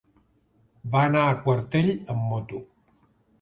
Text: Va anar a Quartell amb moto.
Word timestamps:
Va 0.95 1.03
anar 1.09 1.25
a 1.25 1.35
Quartell 1.43 1.93
amb 2.15 2.25
moto. 2.33 2.63